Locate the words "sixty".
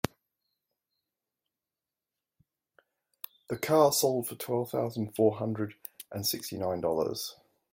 6.25-6.57